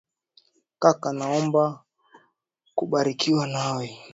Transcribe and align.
Kaka 0.81 1.09
naomba, 1.17 1.63
kubarikiwa 2.77 3.43
nawe. 3.53 3.85